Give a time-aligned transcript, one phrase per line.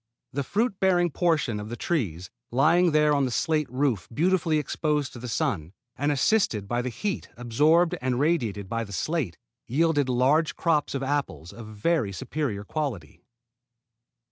[0.33, 5.13] The fruit bearing portion of the trees, lying there on the slate roof beautifully exposed
[5.13, 9.37] to the sun above, and assisted by the heat absorbed and radiated by the slate,
[9.67, 13.21] yielded large crops of apples of very superior quality.